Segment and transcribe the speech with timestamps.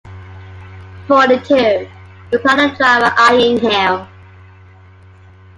[1.07, 1.87] ‘Forty-two,’
[2.33, 4.07] replied the driver, eyeing him.